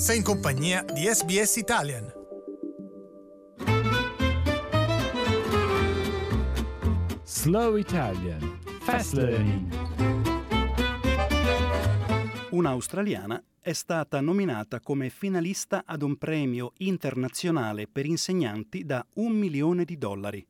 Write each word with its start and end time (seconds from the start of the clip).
Sei 0.00 0.16
in 0.16 0.22
compagnia 0.22 0.82
di 0.82 1.02
SBS 1.02 1.56
Italian. 1.56 2.10
Slow 7.22 7.76
Italian 7.76 8.58
Fast 8.80 9.12
Learning 9.12 9.68
Un'australiana 12.48 13.44
è 13.60 13.74
stata 13.74 14.22
nominata 14.22 14.80
come 14.80 15.10
finalista 15.10 15.82
ad 15.84 16.00
un 16.00 16.16
premio 16.16 16.72
internazionale 16.78 17.86
per 17.86 18.06
insegnanti 18.06 18.86
da 18.86 19.06
un 19.16 19.32
milione 19.32 19.84
di 19.84 19.98
dollari. 19.98 20.42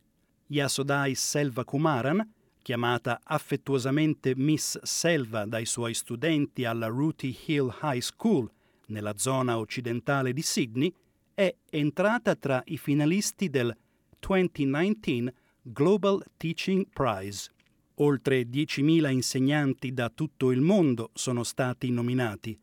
Yasodai 0.46 1.16
Selva 1.16 1.64
Kumaran, 1.64 2.24
chiamata 2.62 3.18
affettuosamente 3.24 4.32
Miss 4.36 4.78
Selva 4.82 5.44
dai 5.44 5.66
suoi 5.66 5.94
studenti 5.94 6.64
alla 6.64 6.86
Rooty 6.86 7.36
Hill 7.46 7.76
High 7.82 8.00
School 8.00 8.48
nella 8.90 9.16
zona 9.16 9.58
occidentale 9.58 10.32
di 10.32 10.42
Sydney, 10.42 10.92
è 11.34 11.54
entrata 11.70 12.36
tra 12.36 12.62
i 12.66 12.76
finalisti 12.76 13.48
del 13.48 13.74
2019 14.18 15.34
Global 15.62 16.22
Teaching 16.36 16.86
Prize. 16.92 17.50
Oltre 17.96 18.42
10.000 18.42 19.10
insegnanti 19.10 19.92
da 19.92 20.10
tutto 20.10 20.50
il 20.52 20.60
mondo 20.60 21.10
sono 21.14 21.42
stati 21.42 21.90
nominati, 21.90 22.58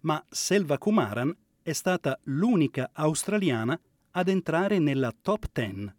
ma 0.00 0.24
Selva 0.28 0.78
Kumaran 0.78 1.36
è 1.62 1.72
stata 1.72 2.18
l'unica 2.24 2.90
australiana 2.92 3.78
ad 4.12 4.28
entrare 4.28 4.78
nella 4.78 5.14
top 5.20 5.46
10. 5.52 5.92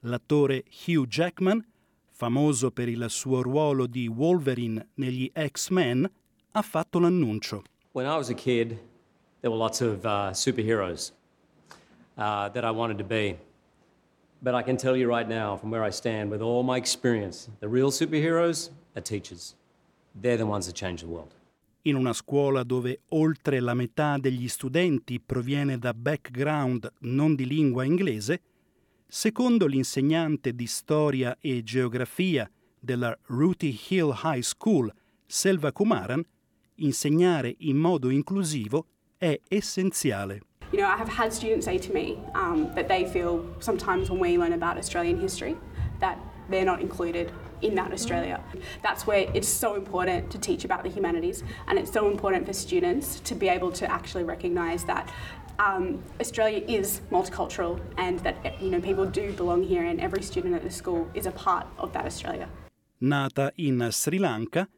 L'attore 0.00 0.64
Hugh 0.86 1.06
Jackman, 1.06 1.66
famoso 2.10 2.70
per 2.70 2.88
il 2.88 3.06
suo 3.08 3.42
ruolo 3.42 3.86
di 3.86 4.06
Wolverine 4.06 4.90
negli 4.94 5.30
X-Men, 5.32 6.10
ha 6.52 6.62
fatto 6.62 6.98
l'annuncio. 6.98 7.62
When 7.98 8.06
I 8.06 8.16
was 8.16 8.30
a 8.30 8.34
kid, 8.34 8.78
there 9.40 9.50
were 9.50 9.56
lots 9.56 9.80
of 9.80 10.06
uh, 10.06 10.30
superheroes 10.30 11.10
uh, 12.16 12.48
that 12.50 12.64
I 12.64 12.70
wanted 12.70 12.98
to 12.98 13.04
be. 13.04 13.36
But 14.40 14.54
I 14.54 14.62
can 14.62 14.76
tell 14.76 14.96
you 14.96 15.08
right 15.08 15.28
now, 15.28 15.56
from 15.56 15.72
where 15.72 15.82
I 15.82 15.90
stand, 15.90 16.30
with 16.30 16.40
all 16.40 16.62
my 16.62 16.76
experience, 16.76 17.48
the 17.58 17.66
real 17.66 17.90
superheroes 17.90 18.70
are 18.94 19.02
teachers. 19.02 19.56
They're 20.14 20.36
the 20.36 20.46
ones 20.46 20.66
that 20.66 20.76
change 20.76 21.00
the 21.00 21.08
world. 21.08 21.34
In 21.82 21.96
una 21.96 22.12
scuola 22.12 22.62
dove 22.62 23.00
oltre 23.08 23.58
la 23.58 23.74
metà 23.74 24.16
degli 24.18 24.46
studenti 24.46 25.18
proviene 25.18 25.76
da 25.76 25.92
background 25.92 26.88
non 27.00 27.34
di 27.34 27.46
lingua 27.46 27.82
inglese, 27.82 28.42
secondo 29.08 29.66
l'insegnante 29.66 30.54
di 30.54 30.68
storia 30.68 31.36
e 31.40 31.64
geografia 31.64 32.48
della 32.78 33.18
Rooty 33.26 33.76
Hill 33.88 34.16
High 34.22 34.42
School, 34.42 34.88
Selva 35.26 35.72
Kumaran, 35.72 36.24
insegnare 36.78 37.54
in 37.58 37.76
modo 37.76 38.10
inclusivo 38.10 38.86
è 39.18 39.40
essenziale. 39.48 40.40
You 40.70 40.80
know, 40.80 40.86
I 40.86 40.96
have 40.96 41.08
had 41.08 41.32
students 41.32 41.64
say 41.64 41.78
to 41.78 41.92
me 41.92 42.18
um, 42.34 42.70
that 42.74 42.88
they 42.88 43.06
feel 43.06 43.44
sometimes 43.58 44.10
when 44.10 44.20
we 44.20 44.36
learn 44.36 44.52
about 44.52 44.76
Australian 44.76 45.18
history 45.18 45.56
that 46.00 46.18
they're 46.50 46.64
not 46.64 46.80
included 46.80 47.32
in 47.62 47.74
that 47.74 47.92
Australia. 47.92 48.40
That's 48.82 49.06
where 49.06 49.30
it's 49.34 49.48
so 49.48 49.74
important 49.74 50.30
to 50.30 50.38
teach 50.38 50.64
about 50.64 50.82
the 50.82 50.90
humanities, 50.90 51.42
and 51.66 51.78
it's 51.78 51.90
so 51.90 52.10
important 52.10 52.46
for 52.46 52.52
students 52.52 53.20
to 53.20 53.34
be 53.34 53.48
able 53.48 53.72
to 53.72 53.90
actually 53.90 54.24
recognise 54.24 54.84
that 54.84 55.10
um, 55.58 56.02
Australia 56.20 56.62
is 56.68 57.00
multicultural 57.10 57.80
and 57.96 58.20
that 58.20 58.60
you 58.62 58.70
know 58.70 58.80
people 58.80 59.04
do 59.06 59.32
belong 59.32 59.62
here, 59.62 59.84
and 59.84 60.00
every 60.00 60.22
student 60.22 60.54
at 60.54 60.62
the 60.62 60.70
school 60.70 61.08
is 61.14 61.26
a 61.26 61.32
part 61.32 61.66
of 61.78 61.92
that 61.92 62.04
Australia. 62.04 62.48
Nata 63.00 63.52
in 63.56 63.90
Sri 63.90 64.18
Lanka, 64.18 64.68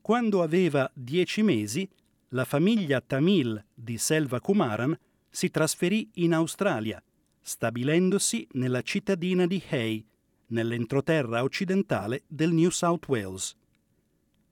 quando 0.00 0.42
aveva 0.42 0.90
dieci 0.94 1.42
mesi, 1.42 1.88
la 2.28 2.44
famiglia 2.44 3.00
Tamil 3.00 3.64
di 3.74 3.98
Selva 3.98 4.40
Kumaran 4.40 4.96
si 5.28 5.50
trasferì 5.50 6.10
in 6.14 6.34
Australia, 6.34 7.02
stabilendosi 7.40 8.46
nella 8.52 8.82
cittadina 8.82 9.46
di 9.46 9.62
Hay, 9.70 10.04
nell'entroterra 10.48 11.42
occidentale 11.42 12.22
del 12.26 12.52
New 12.52 12.70
South 12.70 13.06
Wales. 13.08 13.56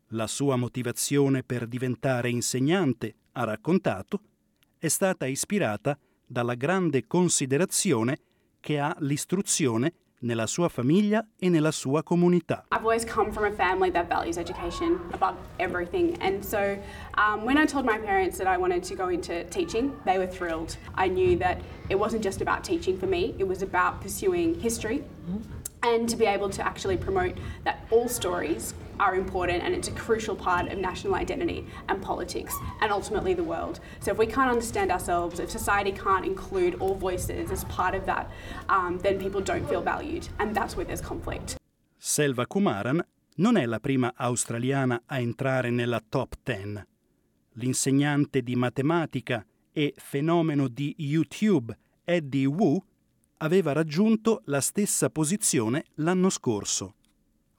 La 0.09 0.27
sua 0.27 0.56
motivazione 0.56 1.43
per 1.43 1.67
diventare 1.67 2.31
insegnante, 2.31 3.15
ha 3.33 3.44
raccontato, 3.44 4.21
è 4.78 4.89
stata 4.89 5.27
ispirata 5.27 5.99
dalla 6.25 6.55
grande 6.55 7.06
considerazione 7.06 8.19
che 8.61 8.78
ha 8.78 8.97
l'istruzione 9.00 9.93
nella 10.21 10.47
sua 10.47 10.69
famiglia 10.69 11.25
e 11.39 11.49
nella 11.49 11.71
sua 11.71 12.03
comunità. 12.03 12.65
I've 12.73 12.83
always 12.84 13.05
come 13.05 13.31
from 13.31 13.45
a 13.45 13.53
family 13.53 13.91
that 13.91 14.09
values 14.09 14.37
education 14.39 14.99
above 15.12 15.37
everything, 15.59 16.17
and 16.21 16.45
so 16.45 16.79
um, 17.15 17.45
when 17.45 17.56
I 17.56 17.67
told 17.67 17.84
my 17.84 17.99
parents 17.99 18.39
that 18.39 18.47
I 18.47 18.56
wanted 18.56 18.83
to 18.84 18.95
go 18.95 19.09
into 19.09 19.45
teaching, 19.51 19.93
they 20.05 20.19
were 20.19 20.27
thrilled. 20.27 20.77
I 20.95 21.09
knew 21.09 21.37
that 21.39 21.61
it 21.89 21.99
wasn't 21.99 22.23
just 22.23 22.41
about 22.41 22.65
teaching 22.65 22.99
for 22.99 23.06
me; 23.06 23.34
it 23.39 23.47
was 23.47 23.62
about 23.62 24.01
pursuing 24.01 24.59
history. 24.61 25.05
And 25.81 26.09
to 26.09 26.17
be 26.17 26.25
able 26.27 26.50
to 26.50 26.67
actually 26.67 26.97
promote 26.97 27.39
that 27.62 27.87
all 27.91 28.09
stories 28.09 28.75
are 28.99 29.15
important 29.15 29.63
and 29.63 29.75
it's 29.75 29.89
a 29.89 29.93
crucial 29.93 30.35
part 30.35 30.71
of 30.71 30.79
national 30.79 31.15
identity 31.15 31.67
and 31.89 32.03
politics 32.03 32.55
and 32.81 32.93
ultimately 32.93 33.35
the 33.35 33.43
world. 33.43 33.81
So 34.01 34.11
if 34.11 34.19
we 34.19 34.27
can't 34.27 34.51
understand 34.51 34.91
ourselves, 34.91 35.41
if 35.41 35.51
society 35.51 35.93
can't 35.93 36.25
include 36.25 36.77
all 36.81 36.95
voices 36.95 37.51
as 37.51 37.65
part 37.65 37.95
of 37.95 38.05
that, 38.07 38.31
um, 38.69 38.99
then 39.03 39.19
people 39.19 39.41
don't 39.41 39.67
feel 39.69 39.83
valued 39.83 40.29
and 40.39 40.55
that's 40.55 40.77
where 40.77 40.87
there's 40.87 41.01
conflict. 41.03 41.57
Selva 41.97 42.47
Kumaran 42.47 43.05
non 43.37 43.57
è 43.57 43.67
la 43.67 43.81
prima 43.81 44.13
australiana 44.17 45.03
a 45.07 45.19
entrare 45.19 45.71
nella 45.71 46.03
top 46.07 46.35
10. 46.43 46.85
L'insegnante 47.55 48.43
di 48.43 48.55
matematica 48.57 49.45
e 49.73 49.95
fenomeno 49.97 50.69
di 50.69 50.95
YouTube 50.99 51.77
Eddie 52.05 52.47
Wu 52.47 52.83
aveva 53.39 53.73
raggiunto 53.73 54.43
la 54.47 54.61
stessa 54.61 55.11
posizione 55.11 55.85
l'anno 55.97 56.31
scorso. 56.31 56.95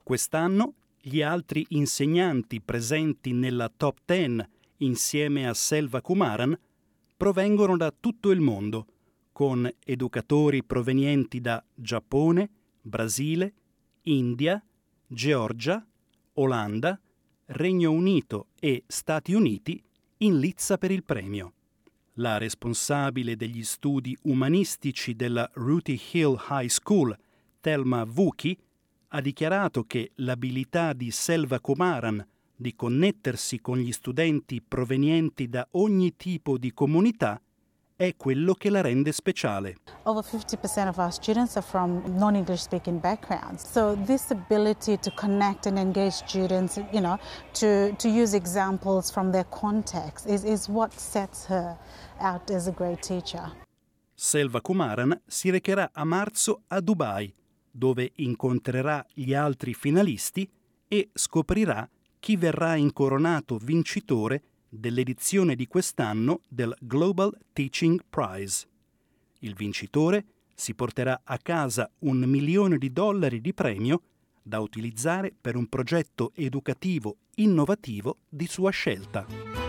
Quest'anno 0.04 0.74
gli 1.10 1.24
altri 1.24 1.66
insegnanti 1.70 2.62
presenti 2.62 3.34
nella 3.34 3.68
top 3.76 3.98
10 4.06 4.48
insieme 4.78 5.48
a 5.50 5.56
Selva 5.56 6.02
Kumaran 6.02 6.56
provengono 7.18 7.76
da 7.76 7.92
tutto 8.00 8.30
il 8.30 8.40
mondo, 8.40 8.86
con 9.32 9.68
educatori 9.84 10.64
provenienti 10.64 11.42
da 11.42 11.64
Giappone, 11.74 12.50
Brasile, 12.82 13.54
India, 14.04 14.64
Georgia, 15.08 15.84
Olanda, 16.34 17.00
Regno 17.46 17.92
Unito 17.92 18.50
e 18.60 18.84
Stati 18.86 19.34
Uniti 19.34 19.84
in 20.18 20.38
lizza 20.38 20.78
per 20.78 20.92
il 20.92 21.04
premio. 21.04 21.54
La 22.20 22.38
responsabile 22.38 23.36
degli 23.36 23.64
studi 23.64 24.16
umanistici 24.24 25.16
della 25.16 25.50
Rooty 25.54 26.00
Hill 26.12 26.38
High 26.52 26.70
School, 26.70 27.18
Thelma 27.62 28.04
Vuki, 28.04 28.56
ha 29.10 29.22
dichiarato 29.22 29.84
che 29.84 30.12
l'abilità 30.16 30.94
di 30.94 31.12
Selva 31.12 31.60
Kumaran 31.60 32.26
di 32.56 32.76
connettersi 32.76 33.60
con 33.62 33.78
gli 33.78 33.92
studenti 33.92 34.62
provenienti 34.62 35.48
da 35.48 35.68
ogni 35.72 36.16
tipo 36.16 36.58
di 36.58 36.74
comunità 36.74 37.42
è 37.96 38.16
quello 38.16 38.54
che 38.54 38.70
la 38.70 38.80
rende 38.80 39.12
speciale. 39.12 39.78
Over 40.04 40.24
50% 40.24 40.88
of 40.88 40.98
our 40.98 41.12
students 41.12 41.58
are 41.58 41.66
from 41.66 42.02
non-English 42.18 42.62
speaking 42.62 43.00
backgrounds. 43.00 43.70
So 43.70 43.98
this 44.06 44.32
ability 44.32 44.98
to 45.00 45.12
connect 45.16 45.66
and 45.66 45.78
engage 45.78 46.14
students, 46.14 46.78
you 46.94 47.02
know, 47.02 47.18
to, 47.60 47.94
to 47.98 48.08
use 48.08 48.34
examples 48.34 49.12
from 49.12 49.32
their 49.32 49.46
context 49.50 50.28
is, 50.28 50.46
is 50.46 50.70
what 50.70 50.94
sets 50.94 51.46
her 51.48 51.78
out 52.22 52.50
as 52.50 52.68
a 52.68 52.72
great 52.72 53.02
teacher. 53.02 53.52
Selva 54.14 54.62
Kumaran 54.62 55.22
si 55.26 55.50
recherà 55.50 55.92
a 55.94 56.04
marzo 56.04 56.62
a 56.68 56.82
Dubai, 56.82 57.34
dove 57.80 58.12
incontrerà 58.16 59.04
gli 59.14 59.34
altri 59.34 59.74
finalisti 59.74 60.48
e 60.86 61.10
scoprirà 61.14 61.90
chi 62.20 62.36
verrà 62.36 62.76
incoronato 62.76 63.58
vincitore 63.58 64.44
dell'edizione 64.68 65.56
di 65.56 65.66
quest'anno 65.66 66.42
del 66.50 66.76
Global 66.82 67.36
Teaching 67.54 68.02
Prize. 68.10 68.68
Il 69.40 69.56
vincitore 69.56 70.26
si 70.54 70.76
porterà 70.76 71.22
a 71.24 71.38
casa 71.38 71.90
un 72.00 72.18
milione 72.18 72.78
di 72.78 72.92
dollari 72.92 73.40
di 73.40 73.54
premio 73.54 74.02
da 74.44 74.60
utilizzare 74.60 75.34
per 75.40 75.56
un 75.56 75.68
progetto 75.68 76.34
educativo 76.36 77.16
innovativo 77.36 78.18
di 78.28 78.46
sua 78.46 78.72
scelta. 78.72 79.69